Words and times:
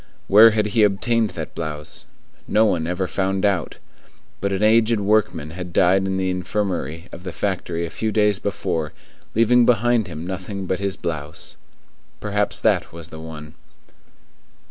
Where 0.27 0.49
had 0.49 0.65
he 0.73 0.81
obtained 0.81 1.29
that 1.37 1.53
blouse? 1.53 2.07
No 2.47 2.65
one 2.65 2.87
ever 2.87 3.05
found 3.05 3.45
out. 3.45 3.77
But 4.39 4.51
an 4.51 4.63
aged 4.63 4.99
workman 4.99 5.51
had 5.51 5.71
died 5.71 6.07
in 6.07 6.17
the 6.17 6.31
infirmary 6.31 7.07
of 7.11 7.21
the 7.23 7.31
factory 7.31 7.85
a 7.85 7.91
few 7.91 8.11
days 8.11 8.39
before, 8.39 8.93
leaving 9.35 9.63
behind 9.63 10.07
him 10.07 10.25
nothing 10.25 10.65
but 10.65 10.79
his 10.79 10.97
blouse. 10.97 11.55
Perhaps 12.19 12.61
that 12.61 12.91
was 12.91 13.09
the 13.09 13.19
one. 13.19 13.53